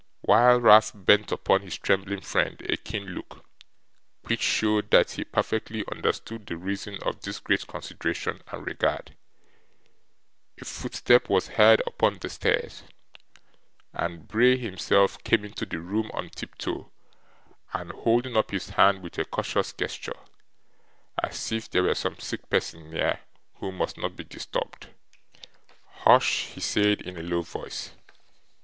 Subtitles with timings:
[0.21, 3.45] While Ralph bent upon his trembling friend a keen look,
[4.23, 9.15] which showed that he perfectly understood the reason of this great consideration and regard,
[10.59, 12.81] a footstep was heard upon the stairs,
[13.93, 16.91] and Bray himself came into the room on tiptoe,
[17.71, 20.17] and holding up his hand with a cautious gesture,
[21.21, 23.19] as if there were some sick person near,
[23.57, 24.87] who must not be disturbed.
[25.89, 27.91] 'Hush!' he said, in a low voice.